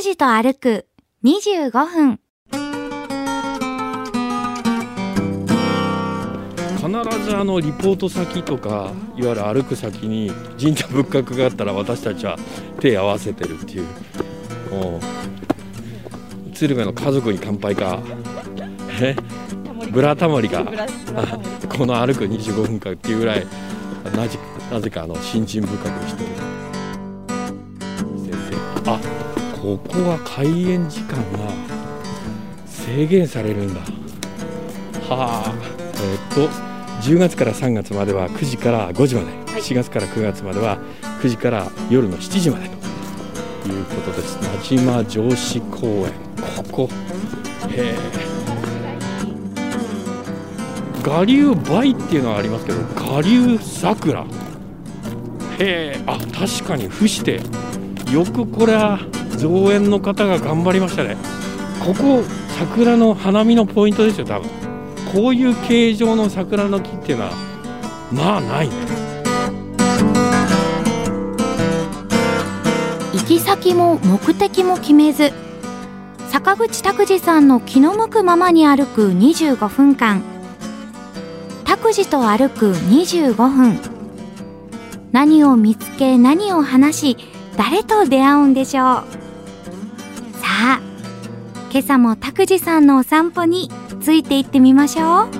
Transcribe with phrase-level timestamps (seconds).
[0.00, 0.86] 拓司と歩く
[1.22, 2.20] 25分。
[6.78, 12.38] 必ずあのリポート先とかいわゆる歩く先に神社仏閣があったら私たちは
[12.80, 13.86] 手合わせてるっていう。
[14.70, 15.00] も
[16.48, 18.00] う鶴瓶の家族に乾杯か。
[19.02, 19.14] え？
[19.92, 20.64] ブラタモリが
[21.76, 23.46] この歩く25分間っていうぐらい
[24.16, 24.38] なぜ
[24.70, 26.59] なぜかあの新人深くしてる
[29.60, 31.52] ここは開園時間が
[32.64, 33.80] 制限されるんだ。
[35.08, 35.54] はあ。
[36.02, 36.48] えっと
[37.02, 40.78] 10月から3月までは9時から5時まで、はい、4月から9月までは
[41.20, 42.80] 9時から夜の7時までと。
[43.68, 44.38] いうことです。
[44.40, 46.12] 名島城址公園。
[46.72, 46.88] ここ。
[47.68, 47.94] へえ。
[51.06, 54.22] 我流梅っていうのはありますけど我流桜。
[54.22, 54.26] へ
[55.58, 56.02] え。
[56.06, 57.42] あ確かに伏して。
[58.10, 58.98] よくこれは
[59.40, 61.16] 造園の方が頑張りましたね。
[61.82, 62.22] ここ
[62.58, 64.50] 桜の花見のポイントですよ多分。
[65.14, 67.32] こういう形状の桜の木っていうのは
[68.12, 68.74] まあないね。
[73.14, 75.32] 行き先も目的も決めず
[76.28, 80.22] 坂口拓司さんの気の向くままに歩く25分間。
[81.64, 83.78] 拓司と歩く25分。
[85.12, 87.16] 何を見つけ何を話し
[87.56, 89.29] 誰と出会うんでしょう。
[90.60, 90.80] さあ
[91.70, 93.70] 今朝も拓司さんのお散歩に
[94.02, 95.06] ついていってみましょう。
[95.06, 95.30] おはよ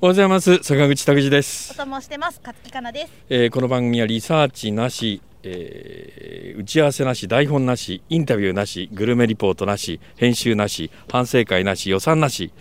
[0.00, 0.62] うございます。
[0.62, 1.72] 坂口拓司です。
[1.72, 2.38] お供してます。
[2.44, 12.52] 勝木かなです、えー、この番組はリサーチなしえー、打ち合わせなし台本なしインタビューなしグルメリポートなし編集なし反省会なし予算なし、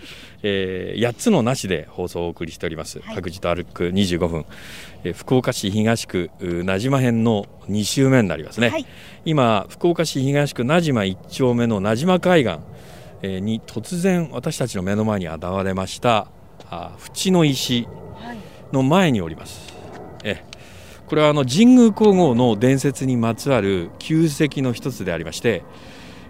[0.44, 4.45] えー、8つのなしで放送をお送りしております、はい、各自と歩く25分、
[5.03, 8.85] えー、福岡市東区名島編の2週目になりますね、はい、
[9.25, 12.59] 今福岡市東区名島1丁目の名島海岸、
[13.22, 16.28] えー、に突然私たちの目の前に現れました
[16.69, 17.88] あ縁の石
[18.72, 19.73] の前におります、
[20.23, 20.44] え
[21.07, 25.63] これはあの神宮皇后の伝説にまつわる旧跡の一つでありまして、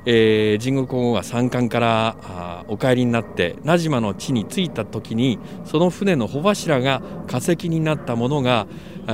[0.05, 8.67] えー、神宮皇后が山間からあお帰りになって名島の地に着いた時にその船の帆柱が化石になったものが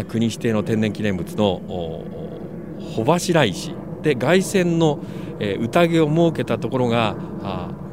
[0.10, 1.62] 国指定の天然記念物の
[2.96, 5.00] 帆柱石で凱旋の、
[5.40, 7.16] え、宴を設けたところが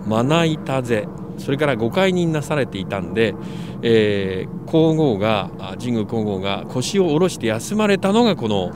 [0.07, 3.35] まな板瀬それからご解任なされていたんで、
[3.83, 8.73] えー、皇后が神宮皇后が腰を下ろして休まれたのがこの、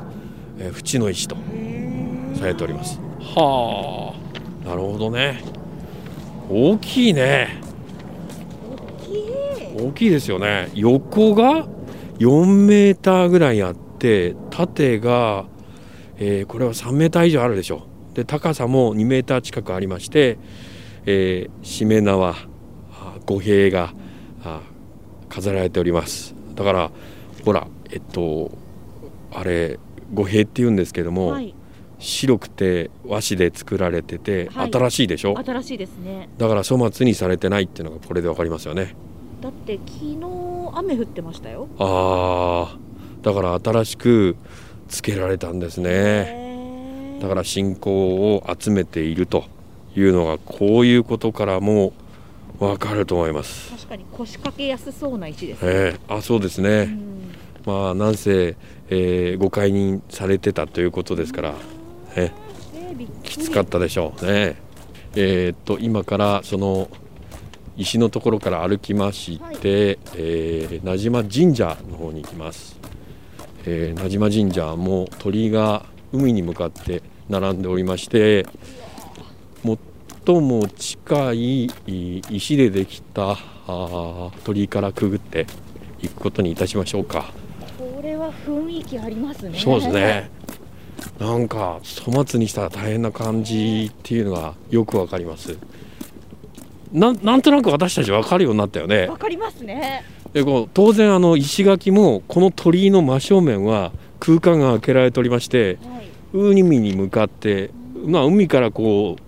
[0.58, 1.36] えー、淵の石と
[2.38, 2.98] されております。
[3.20, 4.14] は
[4.64, 4.68] あ。
[4.68, 5.42] なるほどね。
[6.48, 7.60] 大きいね。
[9.78, 10.10] 大きい。
[10.10, 10.70] ですよね。
[10.74, 11.66] 横が
[12.18, 15.44] 4メーターぐらいあって縦が、
[16.16, 17.86] えー、これは3メーター以上あるでしょ。
[18.12, 20.38] うで高さも2メーター近くありまして、
[21.06, 22.34] えー、しめ縄
[23.26, 23.92] 語弊が
[25.28, 26.34] 飾られております。
[26.54, 26.91] だから
[27.44, 28.50] ほらえっと
[29.32, 29.78] あれ
[30.12, 31.54] 語弊って言うんですけども、はい、
[31.98, 35.34] 白くて和紙で作られてて、はい、新しいでしょ？
[35.37, 36.28] 新しいですね。
[36.38, 38.94] だから粗末にされてないっていうのがこれでわかりますよね。
[39.41, 40.21] だって昨日
[40.75, 41.69] 雨降ってましたよ。
[41.78, 42.78] ああ
[43.22, 44.36] だから新しく
[44.88, 47.19] つけられたんですね。
[47.21, 49.44] だから信仰を集めていると
[49.97, 51.93] いうのがこういうことからも
[52.59, 53.71] わかると思います。
[53.72, 56.97] 確かに腰掛けやすそうな石ですね、えー、あそうですね、
[57.66, 58.56] まあなんせ、
[58.88, 61.54] えー、ご解任されてたということですから、
[62.16, 64.56] えー、きつかったでしょうね。
[65.16, 66.88] えー、っと今からその
[67.77, 69.56] 石のところから歩きまして、はい、
[70.16, 72.77] えー、名島神社の方に行きます、
[73.65, 78.47] えー、名島神社も鳥居が海に向かって並んでおりまして
[80.26, 81.71] 最も近い
[82.30, 83.36] 石でできた
[84.44, 85.47] 鳥居からくぐって
[86.00, 87.30] いくことにいたしましょうか。
[87.78, 89.59] これは雰囲気ありますね。
[89.59, 90.30] そうですね。
[91.21, 95.59] なんか粗末にしたら大変な感じっていうのがよくわかります。
[96.91, 99.09] ななんとなく私たち分かるようになったよね。
[99.09, 100.04] わかりますね。
[100.32, 107.70] でこう当然あの石垣もこの鳥居の真正面は空間が開けられておりまして、はい、海に向かって
[108.06, 109.23] まあ海からこう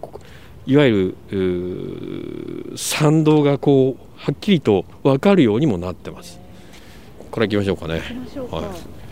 [0.66, 6.40] いわゆる参道がこうはっきりと分かるようにもなってます。
[7.30, 7.94] これ行きましょうかね。
[7.94, 8.02] はい、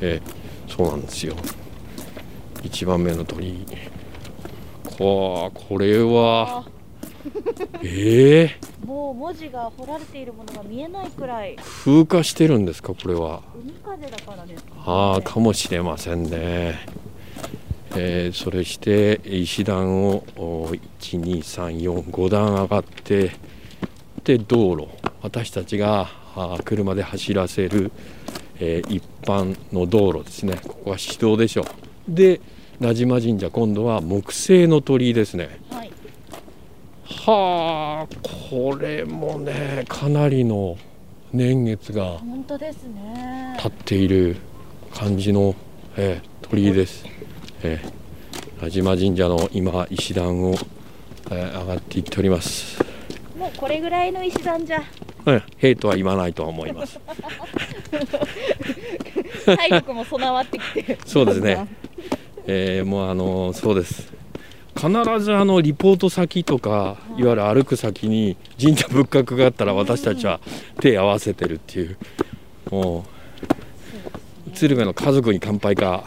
[0.00, 1.36] えー、そうなんですよ。
[2.62, 3.50] 1番目の鳥。
[3.50, 3.66] 居
[4.98, 6.64] ここれは。
[7.82, 8.60] ええ。
[8.84, 11.56] もう文字が彫られているものが見えないくらい。
[11.56, 13.42] 風化してるんですかこれは。
[13.54, 17.03] 海風だからですか、ね、ああかもしれませんね
[17.96, 20.23] えー、それして石段を
[21.00, 23.32] 12345段上がって
[24.25, 24.88] で道路
[25.23, 26.08] 私たちが
[26.64, 27.93] 車で走らせる、
[28.58, 30.58] えー、一般の道路ですね。
[30.62, 31.67] ここは市道でしょう。
[32.08, 32.41] で
[32.81, 35.61] 名島神社今度は木製の鳥居ですね、
[37.05, 38.17] はあ
[38.50, 40.76] これもねかなりの
[41.32, 42.20] 年月が
[43.56, 44.37] 立っている
[44.93, 45.55] 感じの、
[45.97, 47.13] えー、鳥居です。
[47.66, 50.55] えー、名島神社の今石段を、
[51.31, 52.78] えー、上がっていっております。
[53.38, 54.82] もうこれぐらいの石段じゃ。
[55.25, 57.00] うん兵とは言わないとは思います。
[59.46, 60.99] 体力も備わってきて。
[61.06, 61.66] そうですね、
[62.46, 64.12] えー、もうあのそうです。
[64.76, 64.90] 必
[65.20, 70.40] ずあのリポート先とかいわゆる歩く先に神社仏閣があったら私たちは
[70.81, 71.96] 手合わせてるっていう。
[72.70, 73.06] も
[74.46, 76.05] う鶴瓶の家族に乾杯か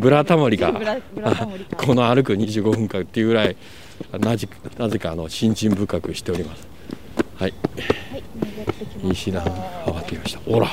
[0.00, 0.72] ブラタモリか。
[1.76, 3.56] この歩く25分間っていうぐらい
[4.18, 4.48] なぜ
[4.78, 6.66] なぜかあの心身深くしております。
[7.36, 7.54] はい、
[8.10, 8.18] は
[9.08, 9.44] い、石段
[9.86, 10.40] 上がってきました。
[10.40, 10.68] ほら。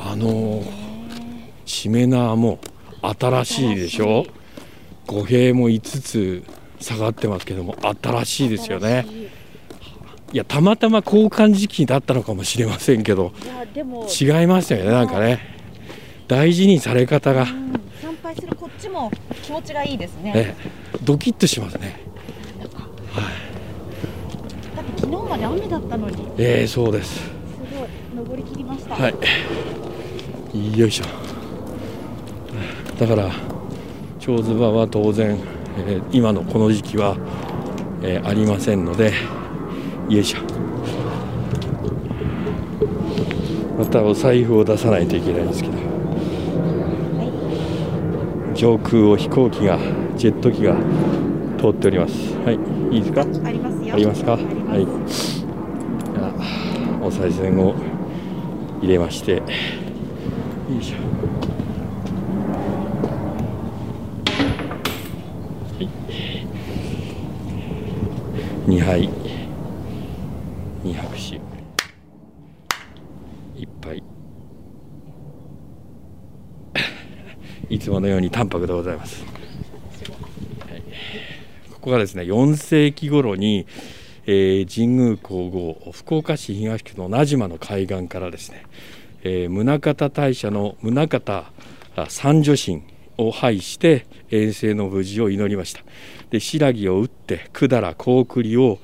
[0.00, 0.62] あの
[1.66, 2.60] しめ縄も
[3.02, 4.26] 新しいでしょ？
[5.06, 6.44] 五平も5つ
[6.80, 9.06] 下がってますけども新しいですよね。
[10.32, 10.36] い。
[10.36, 13.32] やたまたま交換時期だったのかもしれませんけど
[13.74, 13.80] 違
[14.44, 15.40] いましたよねなんかね。
[16.28, 17.80] 大事にされ方が、参
[18.28, 19.10] 拝するこっちも
[19.42, 20.70] 気持ちがいいですね、ええ、
[21.02, 22.00] ドキッとしますね。
[23.10, 23.24] はい。
[24.76, 26.28] だって昨日まで雨だったのに。
[26.36, 27.20] ええー、そうです。
[27.20, 27.30] す
[27.74, 27.88] ごい。
[28.14, 28.94] 登りきりました。
[28.96, 29.14] はい。
[30.78, 31.04] よいしょ。
[32.98, 33.30] だから
[34.18, 35.38] 蝶ズバは当然、
[35.78, 37.16] えー、今のこの時期は、
[38.02, 39.12] えー、ありませんので
[40.10, 40.38] よいしょ。
[43.78, 45.87] またお財布を出さないといけないんですけど
[48.58, 49.78] 上空を飛行機が
[50.16, 50.74] ジェット機が
[51.60, 52.34] 通っております。
[52.38, 52.58] はい
[52.92, 53.20] いいですか？
[53.22, 53.94] ありますよ。
[53.94, 54.32] ありますか？
[54.32, 54.38] は
[54.76, 54.84] い。
[57.00, 57.76] お賽銭を
[58.82, 59.36] 入れまして。
[59.36, 59.42] よ
[60.80, 60.96] いしょ。
[68.66, 69.08] 2杯
[70.82, 71.40] 2拍手
[73.56, 74.02] 1杯
[77.70, 80.82] いつものように淡白でございます、はい、
[81.72, 83.66] ここがですね4世紀頃に、
[84.26, 88.66] えー、神宮皇后福岡市東区の名島の海岸からですね、
[89.22, 91.44] えー、宗像大社の宗像
[92.08, 92.82] 三女神
[93.16, 95.82] を拝して遠征の無事を祈りました。
[96.30, 98.78] で白木を打って百済高栗を、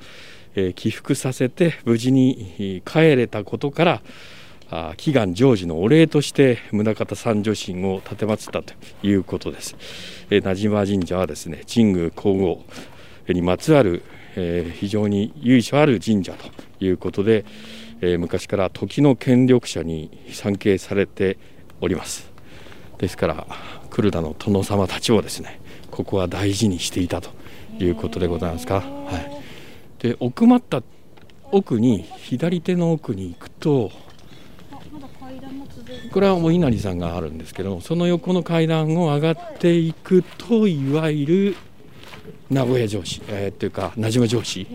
[0.55, 4.01] えー、起伏させて無事に帰れたことから
[4.97, 8.73] 祈願成就のお礼として宗像三女神を奉ったと
[9.03, 9.75] いうことです、
[10.29, 12.65] えー、名島神社はですね神宮皇后
[13.33, 14.03] にまつわる、
[14.35, 16.51] えー、非常に由緒ある神社と
[16.83, 17.45] いうことで、
[18.01, 21.37] えー、昔から時の権力者に参詣されて
[21.81, 22.31] おります。
[22.97, 23.47] ですから
[23.89, 25.59] 黒田の殿様たちをですね
[25.91, 27.29] ここは大事にしていたと
[27.79, 28.75] いうことでございますか。
[28.75, 30.81] はい、で奥まった
[31.51, 33.91] 奥に左手の奥に行くと
[36.11, 41.55] これはお稲荷さんがあるんですけどその横の階段を上がっていくといわゆる
[42.49, 44.67] 名古屋城址、えー、っていうか名島城址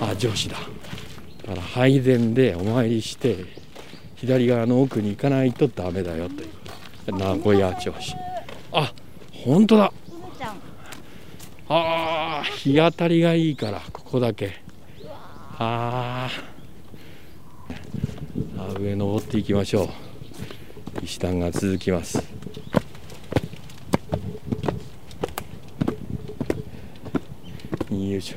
[0.00, 0.56] あ城址だ。
[1.42, 3.36] だから拝殿でお参りして
[4.16, 6.48] 左側の奥に行かないとダメだよという。
[7.16, 8.14] 名古屋城址
[8.72, 8.92] あ
[9.32, 9.92] 本当だ。
[11.70, 14.62] ああ日当たりがいいからここだけ。
[15.58, 16.28] あ
[18.56, 20.07] あ上登っていきましょう
[21.02, 22.18] 石段が続きます。
[27.90, 28.36] よいしょ。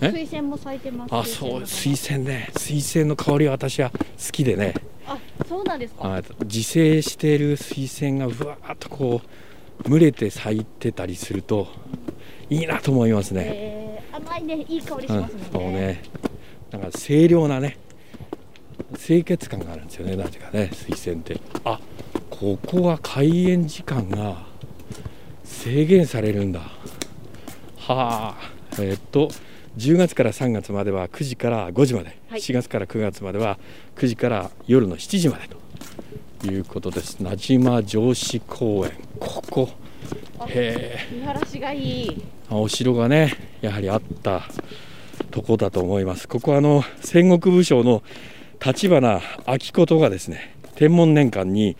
[0.00, 1.14] 水仙も咲いてます。
[1.14, 2.50] あそう水仙ね。
[2.56, 3.98] 水仙の香りは私は好
[4.30, 4.74] きでね。
[5.06, 5.18] あ
[5.48, 6.22] そうなんですか？
[6.44, 9.22] 自生している水仙がうわーっとこ
[9.84, 11.68] う群れて咲いてたりすると
[12.50, 16.02] いいなと思いますね、えー、甘いねいい香りしますね、うん、そうね。
[16.70, 17.78] なんか清涼なね
[18.96, 21.40] 清潔感があるんですよねなぜかね水仙って。
[21.64, 21.78] あ
[22.30, 24.46] ここは開園時間が
[25.44, 26.60] 制限されるんだ。
[26.60, 28.36] はあ。
[28.80, 29.28] えー、っと
[29.76, 33.58] 10月から3月までは9時から5時まで、はい、4月から9月までは
[33.96, 35.58] 9時から夜の7時までと。
[36.46, 37.20] いうことです。
[37.20, 38.92] 名島城址公園。
[39.18, 39.68] ここ。
[40.46, 42.24] へ見晴らしがいい。
[42.50, 44.42] えお城がねやはりあった
[45.30, 46.28] とこだと思います。
[46.28, 48.02] ここはあの戦国武将の
[48.64, 51.76] 立花明子とがですね天文年間に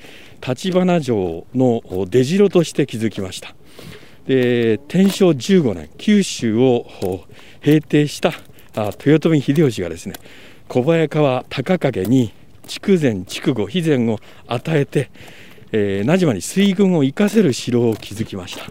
[0.46, 3.54] 立花城の出城として築きました。
[4.26, 6.86] で天正15年九州を
[7.60, 8.32] 平定した
[8.74, 10.14] 豊臣秀吉がですね
[10.68, 12.32] 小早川高景に
[12.66, 15.10] 筑前筑後肥前を与えて、
[15.72, 18.70] えー、名島に水軍を生かせる城を築きました。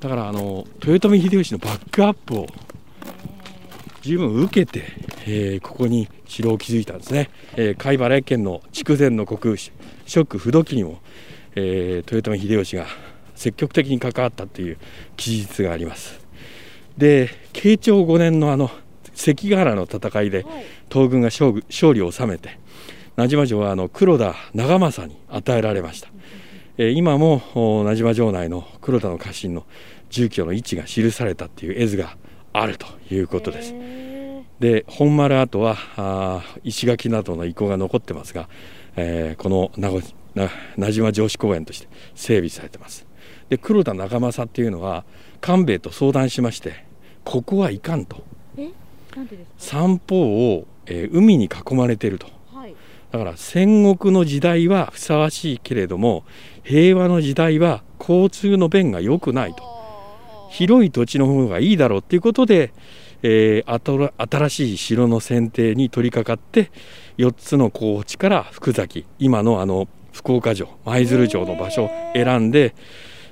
[0.00, 2.46] だからあの豊臣秀吉のバックアップを
[4.02, 4.84] 十分受けて、
[5.26, 9.56] えー、ここに城を築いたんですね、えー、貝原県の筑前の国
[10.06, 11.00] 諸区不時にも、
[11.54, 12.86] えー、豊臣秀吉が
[13.34, 14.78] 積極的に関わったという
[15.16, 16.20] 記述があります。
[16.96, 18.70] で慶長5年のあの
[19.14, 20.44] 関ヶ原の戦いで
[20.90, 22.58] 東軍が勝勝利を収めて
[23.16, 26.08] 名島城はあの黒田長政に与えられました、
[26.78, 27.42] えー、今も
[27.84, 29.66] 名島城内の黒田の家臣の
[30.08, 32.16] 住居の位置が記されたっていう絵図が
[32.52, 33.74] あるということです。
[34.60, 38.48] で本丸跡はあ石垣などの遺構が残ってますが、
[38.96, 39.72] えー、この
[40.76, 43.06] 名島城址公園として整備されてます。
[43.48, 45.04] で黒田長政っていうのは
[45.40, 46.84] 官兵衛と相談しまして
[47.24, 48.22] ここはいかんと。
[49.58, 52.74] 三方を、えー、海に囲まれていると、はい、
[53.10, 56.24] だから戦国の時代はふさわしいけれども
[56.62, 59.79] 平和の時代は交通の便が良くないと
[60.50, 62.72] 広い土地の方がいいだろうっていうことで、
[63.22, 66.70] えー、新しい城の選定に取り掛かって
[67.18, 72.74] 4つの高地から福崎今のあの福岡城舞鶴城の場所を選んで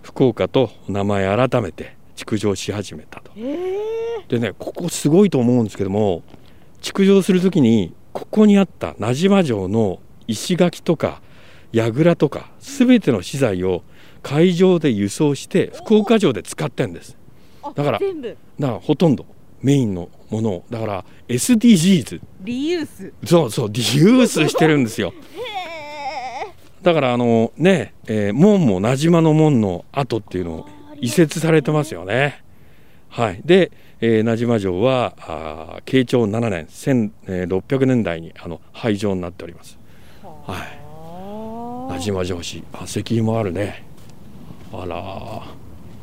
[0.02, 3.32] 福岡と名前改めて築城し始めたと。
[4.28, 6.22] でねここすごいと思うんですけども
[6.80, 11.20] 築城する時にここにあった名島城の石垣とか
[11.72, 13.82] 櫓とか全ての資材を
[14.22, 17.16] 海上で輸送して福岡城で使ってんです。
[17.74, 19.26] だからだからほとんど
[19.62, 20.64] メインのものを。
[20.70, 23.12] だから SDGs リユース。
[23.24, 25.12] そうそうリユースしてるんですよ。
[26.82, 30.66] だからあのね、えー、門も名島の門の跡っていうのを
[31.00, 32.42] 移設されてますよね。
[33.08, 33.40] はい。
[33.44, 39.78] で、えー、名島城はあ慶長7年1600年代にあの廃城になっております。
[40.22, 41.92] はい。
[41.92, 43.87] 名島城址あ石碑もあるね
[44.72, 45.42] あら。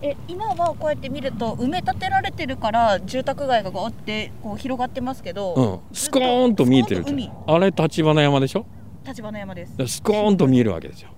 [0.01, 7.05] え今はこうやって見ると埋め立てられてるから住宅街があってこう広がってますけど、うん、スコーンと見えてる
[7.47, 8.65] あれ立花山でしょ？
[9.05, 9.87] 立花山です。
[9.87, 11.09] スコーンと見えるわけですよ。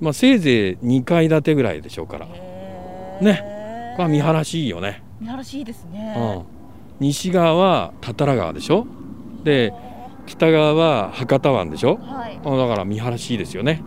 [0.00, 2.26] まあせいぜい2階建てぐらいでしょうから。
[2.26, 3.92] ね。
[3.96, 5.02] これは見晴らしいいよね。
[5.20, 6.44] 見晴らしいいですね、うん、
[7.06, 8.86] 西側は多々良川でしょ？
[9.44, 9.72] で
[10.26, 13.82] 北側は博多湾でしょ、はい、だから見晴らしいいですよね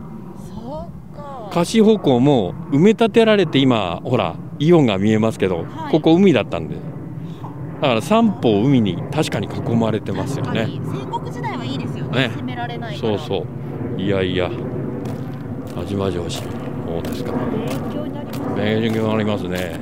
[1.55, 6.75] 貸し方向も埋め立てられて今ほらイオンが見えますけど、はい、ここ海だったんで。
[6.75, 10.65] だから三方海に確かに囲まれてますよね。
[10.65, 13.45] 戦国時代はいいですよね、ね、攻められないそうそ
[13.97, 14.01] う。
[14.01, 14.51] いやいや。
[15.77, 17.31] 安島城市そうですか。
[17.31, 19.79] 勉強になります勉強になりますね。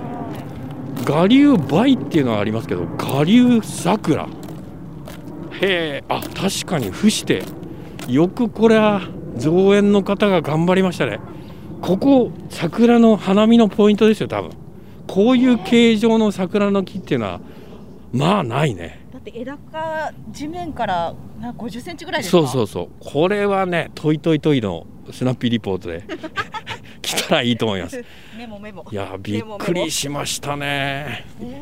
[1.10, 4.26] 我流梅っていうのはありますけど我流桜。
[4.26, 4.30] へ
[5.62, 6.04] え。
[6.08, 7.42] あ確かに伏して。
[8.08, 9.02] よくこれは
[9.38, 11.20] 造園の方が頑張りましたね
[11.84, 14.52] ここ桜の花見のポイントですよ多分。
[15.06, 17.42] こういう形状の桜の木っていうのは
[18.14, 19.06] まあないね。
[19.12, 22.38] だって枝か地面から50センチぐらいですか？
[22.38, 22.88] そうそうそう。
[23.02, 26.04] これはねトイトイトイのスナッピーリポートで
[27.02, 28.02] 来たらいいと思います。
[28.38, 28.86] メモメモ。
[28.90, 31.53] いやびっくりしましたね、えー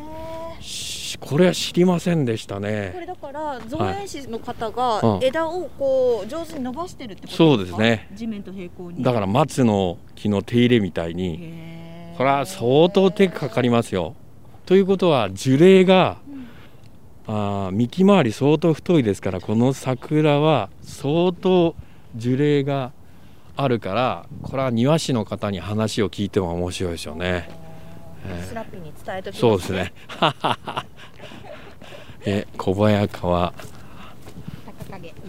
[1.22, 2.90] これは知りませんでしたね。
[2.94, 8.08] これだから造園師の方が枝をこう上手に伸ばしてるってことですか、そうですね。
[8.14, 9.02] 地面と平行に。
[9.02, 11.72] だから松の木の手入れみたいに。
[12.16, 14.14] これは相当手かかりますよ。
[14.66, 16.18] ということは樹齢が、
[17.26, 21.74] うん、あ幹回り相当太いですからこの桜は相当
[22.14, 22.92] 樹齢が
[23.56, 27.61] あるからこれは庭師の方に話を聞いても面白いですよね。
[28.46, 29.92] スラッピーに伝えときます、ね、そうですね。
[32.24, 33.52] え小早川。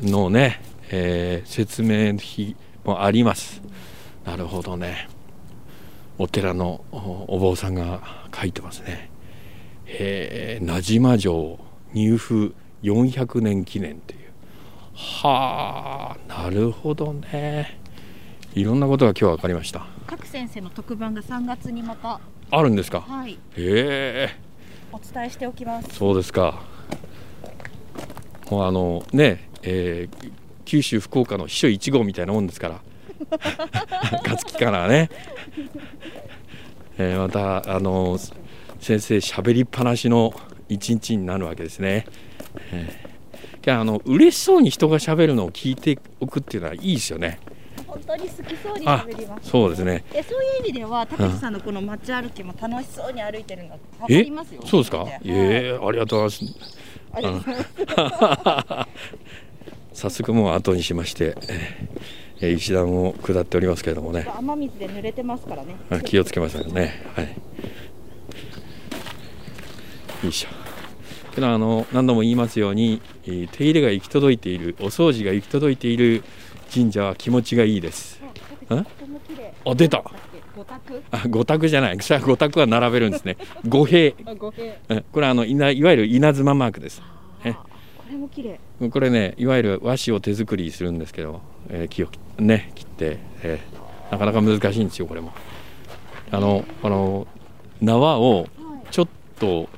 [0.01, 3.61] のね、えー、説明碑もあります、
[4.25, 5.07] うん、なるほどね。
[6.17, 8.01] お寺のお坊さんが
[8.35, 9.09] 書いてますね。
[9.85, 11.59] えー、名島城
[11.93, 14.19] 入府400年記念っていう。
[14.93, 17.79] はあなるほどね。
[18.53, 19.87] いろんなことが今日分かりました。
[20.05, 22.19] 各先生の特番が3月にまた
[22.55, 23.01] あるんですか？
[23.01, 23.33] はい。
[23.33, 24.29] へえ。
[24.91, 25.95] お伝えしておきます。
[25.95, 26.61] そうですか。
[28.51, 30.31] もうあのね、えー、
[30.65, 32.81] 九州福岡の秘書1号みたいなもんですから
[34.23, 35.09] 勝木からね、
[36.99, 38.17] えーまたあの
[38.79, 40.33] 先生喋りっぱなしの
[40.69, 42.05] 一日になるわけですね、
[42.71, 47.39] えーあの嬉しそうに人が喋るのを聞いておくっていうのはいいですよね
[47.93, 49.49] 本当に好きそうにあ喋ります。
[49.49, 50.03] そうですね。
[50.13, 54.61] えそういう意味ではたけしさんのこの街歩きも楽しそうに歩いてるのわかえりますよ。
[54.65, 54.97] そうですか？
[54.99, 56.69] はいええありがとうございます。
[57.13, 58.87] ありがとうございま
[59.93, 60.01] す。
[60.01, 61.35] 早速もう後にしまして、
[62.39, 64.27] えー石段を下っておりますけれどもね。
[64.37, 65.75] 雨水で濡れてますからね。
[65.89, 67.01] あ気をつけましょうね。
[67.15, 67.27] はい。
[70.23, 70.49] よいしょ。
[71.33, 76.23] けどあの何度も言いますように、えー手入れが行き届いているお掃除が行き届いている
[76.73, 78.19] 神社は気持ちがいいです。
[78.69, 80.03] あ出た。
[81.11, 81.97] あ五択じゃない。
[82.01, 83.37] それは五択は並べるんですね。
[83.67, 84.13] 五平。
[84.41, 84.53] こ
[85.19, 87.01] れはあのいないわゆる稲妻マークです。
[87.43, 87.53] え？
[87.53, 87.59] こ
[88.09, 88.59] れも綺麗。
[88.89, 95.31] これねいわゆる和紙を手作りするんですけど、えー木をね切って、えーなかなか難しいんですよこれも。
[96.31, 97.27] あのこの
[97.81, 98.47] 縄を
[98.91, 99.07] ちょっ
[99.39, 99.69] と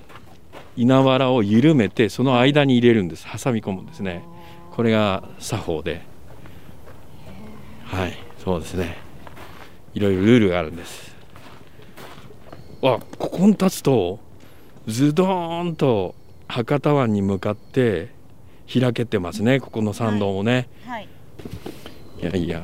[0.75, 3.25] 稲わらを緩めてその間に入れるんです。
[3.25, 4.23] 挟み込むんですね。
[4.71, 6.01] これが作法で
[7.95, 8.97] はいそうですね。
[9.93, 11.15] いろいろルールがあるんです。
[12.81, 14.19] わここに立つと
[14.85, 16.13] ズドーンと
[16.47, 18.09] 博多湾に向かって
[18.71, 19.59] 開けてますね。
[19.59, 21.07] ここの参道もね、はい
[22.19, 22.63] い、やいや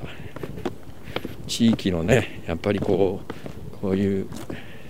[1.48, 4.28] 地域のねやっぱりこうこういう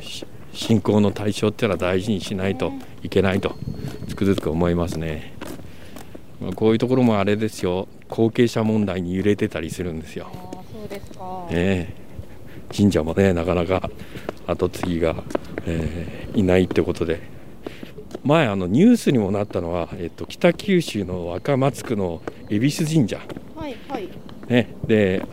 [0.01, 3.55] し信仰の対象っていうのは大事にしないといけないと
[4.07, 5.30] つくづく思いますね、まあ、
[6.55, 7.88] こういうところもあれですよ。
[8.10, 10.27] 後継者問題に揺れてたりするんですよ。
[10.33, 11.48] ああそうですか。
[12.75, 13.89] 神社もねなかなか
[14.48, 15.15] 後継ぎが、
[15.65, 17.29] えーいないってことで。
[18.24, 23.19] 前あのニュースにもなったのは、えっと、北九州の若松区の恵比寿神社、
[23.55, 24.07] はいはい。
[24.48, 25.24] ね、で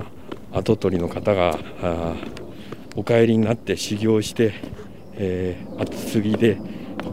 [0.52, 2.16] 跡取りの方があー
[2.96, 4.54] お帰りになって修行して、
[5.14, 6.58] えー後継ぎで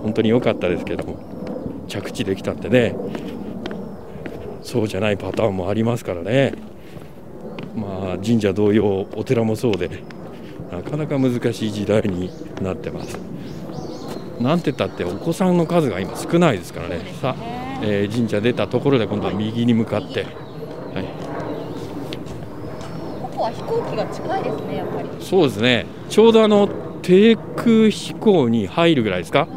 [0.02, 2.96] 本当に良かったですけども着地できたんでね
[4.66, 6.54] そうじゃないパターンもありますからね。
[7.76, 9.90] まあ神社同様お寺もそうで
[10.72, 13.18] なかなか難しい時代になってます。
[14.40, 17.02] なんて言ったってお子さんの数が今少ないですからね。
[17.22, 17.44] さあ、
[17.84, 20.34] えー神社出たところで今度は右に向かって、はい、
[23.22, 25.10] ここは飛行機が近いですねやっぱり。
[25.20, 25.86] そうですね。
[26.10, 26.68] ちょうどあの
[27.04, 29.48] 低空飛行に入るぐらいですか。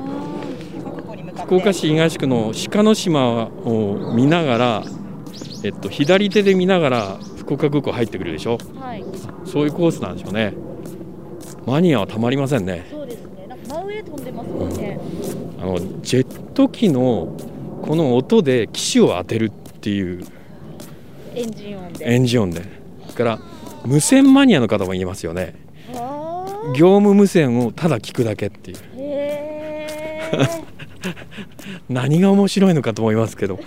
[1.45, 4.83] 福岡市東区の鹿の島を見ながら、
[5.65, 8.59] えっと、左手で見ながら福岡空港入ってくるでしょ？
[8.79, 9.05] はい。
[9.45, 10.55] そういうコースなんでしょうね。
[11.67, 12.87] マニアはたまりませんね。
[12.91, 13.47] そうですね。
[13.49, 15.01] なんか真上飛んでますもんね。
[15.61, 17.37] あのジェット機の
[17.83, 20.25] この音で機種を当てるっていう。
[21.35, 22.13] エンジン音で。
[22.13, 22.63] エンジン音で。
[23.15, 23.39] から
[23.85, 25.55] 無線マニアの方もいますよね。
[25.95, 26.45] あ
[26.77, 28.77] 業務無線をただ聞くだけっていう。
[28.77, 28.81] ー。
[28.97, 29.89] へ
[31.89, 33.59] 何が面白いのかと思いますけど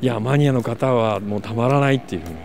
[0.00, 2.36] いやマニアの方はもうたまらないっていうふうに。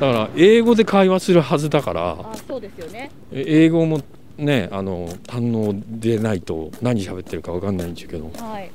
[0.00, 3.10] だから英語で会話するはずだからあそうですよね。
[3.32, 4.00] え英語も
[4.36, 8.70] ねあの堪能でないと何喋ってるか分かんないんですけどはい。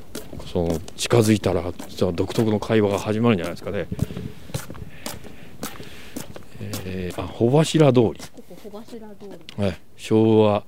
[0.45, 1.63] その近づいたら
[2.13, 3.87] 独特の会話が始まるんじゃないですかね。
[6.85, 8.19] えーあ穂柱通り、
[8.63, 8.83] ここ
[9.61, 10.63] はい、昭和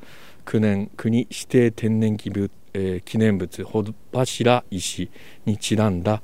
[0.46, 5.10] 9年国指定天然記物、えー記念物穂柱石
[5.46, 6.22] にちなんだ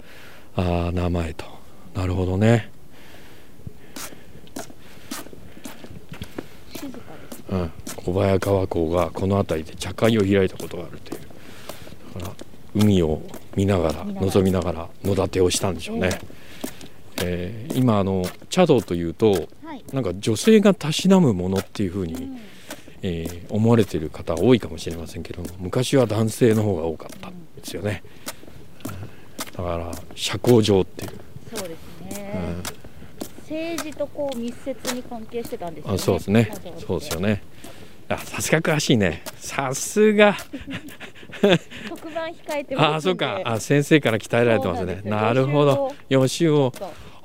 [0.55, 1.45] あー名前と。
[1.93, 2.71] なるほどね、
[7.49, 11.21] うん、小早川港がこの辺りで茶会を開いたことがあるという。
[12.15, 12.35] だから
[12.75, 13.21] 海を
[13.55, 14.33] 見ながら見ながら。
[14.33, 16.19] 望みながら野立てをしたんでしょうね、
[17.21, 19.83] えー今あの茶道というとはい。
[19.93, 22.37] なんか女性がたしなむものっていうふうに、うん
[23.07, 28.01] えー思われている方多いかもしれませんけども昔は男性の方が多かったんですよね、
[29.55, 31.11] だから社交場っていう、
[31.55, 32.63] そうですうねん。
[33.41, 35.95] 政治とこう密接に関係してたんですよね。
[35.95, 36.51] あそうですね。
[36.79, 37.43] そうですよね。
[38.09, 39.23] あさすが詳しいね。
[39.37, 40.35] さすが。
[41.89, 43.41] 特番控えてますあそうか。
[43.45, 45.01] あ先生から鍛えられてますね。
[45.05, 45.93] なるほど。
[46.09, 46.73] 予習を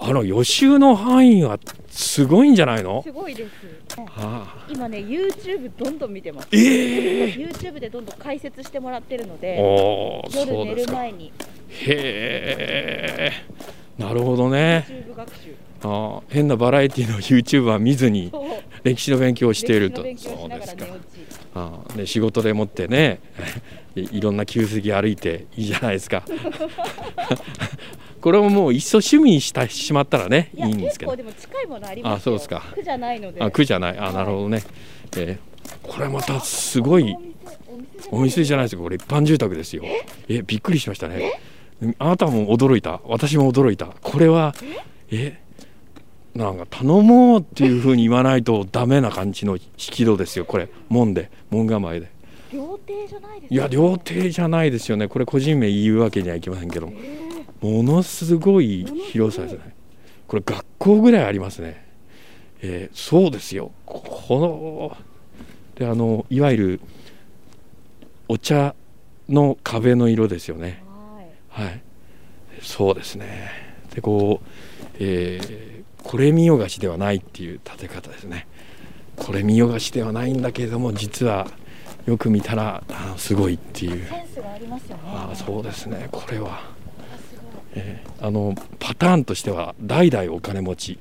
[0.02, 1.58] あの予習の範囲が
[1.88, 3.02] すごいんじゃないの？
[3.02, 3.50] すごいです
[4.16, 4.66] あ。
[4.70, 6.48] 今ね YouTube どんどん見てます。
[6.52, 7.34] ええ。
[7.34, 9.58] YouTube でどんどん解説してもらってるのおで
[10.38, 11.32] 夜寝る前に。
[11.68, 13.32] へえ
[13.98, 14.86] なるほどね。
[14.88, 15.54] YouTube 学習。
[15.82, 18.50] あー変なバラエティの YouTube は見ずにそう。
[18.84, 20.02] 歴史の勉強をしていると。
[20.02, 21.46] 歴史の勉強しながですか。
[21.54, 23.20] あーで仕事でもってね
[23.96, 26.22] いいろんな旧跡歩いていいじゃないですか
[28.20, 31.16] これをもういっそ趣味にしてしまったらねいいんですけど。
[31.16, 32.16] でも近いものありますよ。
[32.16, 32.62] あそうですか。
[32.74, 33.40] 苦じゃないので。
[33.40, 33.98] あ苦じゃない。
[33.98, 34.62] あなるほどね、
[35.16, 35.50] えー
[35.82, 37.16] これまたすごい
[38.10, 38.80] お店じゃないですよ。
[38.80, 39.84] これ一般住宅ですよ。
[40.28, 40.42] え？
[40.42, 41.40] びっくりしましたね。
[41.98, 43.00] あなたも驚いた。
[43.04, 43.86] 私も驚いた。
[43.86, 44.54] これは
[45.10, 45.40] え？
[46.34, 50.44] なんか頼もうっていうふうに言わないとダメな感じの引き戸ですよ。
[50.44, 51.30] これ門で。
[51.50, 52.10] 門構えで。
[52.52, 55.06] 料亭じゃないですいや料亭じゃないですよね。
[55.06, 56.92] これ個人名言うわけにはいきませんけど
[57.60, 59.74] ものすごい広さですね
[60.26, 61.84] これ学校ぐらいありますね。
[62.62, 63.72] えーそうですよ。
[63.84, 64.96] この
[65.74, 66.80] であのいわゆる
[68.28, 68.74] お茶
[69.28, 70.82] の壁の色ですよね。
[71.50, 71.64] はい。
[71.66, 71.82] はい。
[72.62, 73.50] そうですね。
[73.94, 74.46] でこう、
[75.00, 75.70] えー
[76.02, 78.46] これ見よがしではないっていう建て方ですね。
[79.16, 81.46] これ見よがしではないんだけれども実は
[82.06, 84.06] よく見たらあのすごいっていう。
[84.08, 85.02] センスがありますよね。
[85.06, 86.08] ああそうですね。
[86.10, 86.62] これは、
[87.74, 90.98] えーあのパターンとしては代々お金持ち。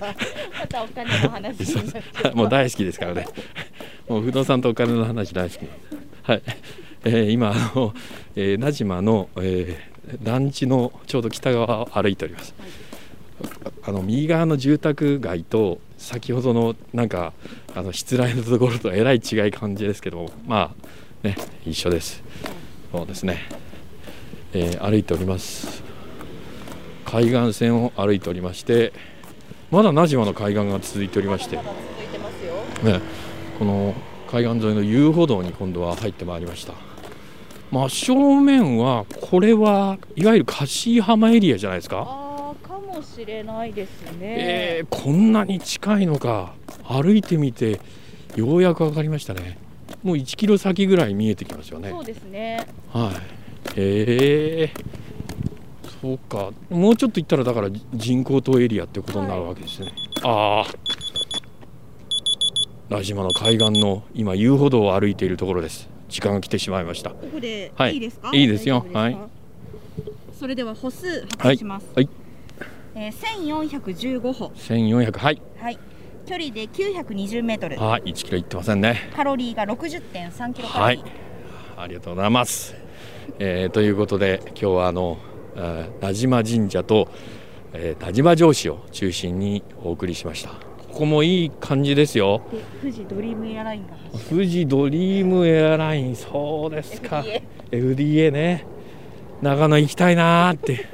[0.00, 1.76] またお金の話
[2.34, 3.26] もう大好きですからね。
[4.08, 5.60] もう不動産とお金の話大好き。
[6.22, 6.42] はい、
[7.04, 7.94] えー今あの、
[8.34, 12.54] えー、名島の、えー団地のちょうど北側を歩いております、
[13.84, 17.32] あの右側の住宅街と先ほどのなんか
[17.74, 20.74] あの失礼のところとえらい違い感じですけどま
[21.24, 22.22] あね一緒です。
[22.90, 23.38] そうですね、
[24.52, 25.82] えー歩いております。
[27.04, 28.92] 海岸線を歩いておりまして
[29.70, 31.62] まだ名島の海岸が続いておりましてね、
[33.58, 33.94] この
[34.28, 36.72] 海岸沿いの遊歩道に今度は入ってまいりました。
[37.70, 46.54] 真正面はこれはいわゆる柏浜エリアじゃないですか、かもしれないですね、えーこんなに近いのか。
[46.84, 47.80] 歩いてみて
[48.36, 49.58] ようやく分かりましたね。
[50.02, 51.90] もう1キロ先ぐらい見えてきますよね。
[51.90, 52.66] そうですね。
[52.92, 53.41] はい
[53.76, 54.70] え。
[54.74, 56.50] ー、そうか。
[56.70, 60.72] もうちょっと行ったらだから人工島エリアってことになるわけですね、ああ。
[62.88, 65.88] ラ島の海岸の今遊歩道を歩いているところです。
[66.08, 67.10] 時間が来てしまいました。
[67.10, 67.94] ここではい。
[67.94, 68.84] いいですか、いいですよ。
[68.92, 69.32] 大丈夫です
[70.34, 70.38] か？
[70.40, 72.08] それでは歩数発表します、はい。
[72.94, 74.46] えー、1415歩。
[74.56, 75.40] 1400はい。
[75.56, 75.78] はい。
[76.26, 77.78] 距離で920メートル。
[77.78, 78.02] はい。
[78.02, 79.10] 1キロ行ってませんね。
[79.16, 81.12] カロリーが60.3キロカロリー、はい。
[81.78, 82.74] ありがとうございます、
[83.38, 85.18] えーということで今日はあの
[85.56, 87.08] えー名島神社と、
[87.72, 90.50] えー、名島城址を中心にお送りしました。
[90.92, 92.42] ここもいい感じですよ。
[92.52, 97.24] で富士ドリームエアラインが走富士ドリームエアラインそうですか。
[97.70, 98.66] FDA ね。
[99.40, 100.86] 長野行きたいなーって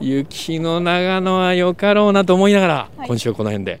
[0.00, 3.06] 雪の長野はよかろうなと思いながら、はい。
[3.06, 3.80] 今週はこの辺で